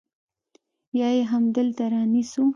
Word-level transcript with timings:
يا 0.99 1.09
يې 1.15 1.23
همدلته 1.31 1.83
رانيسو. 1.93 2.43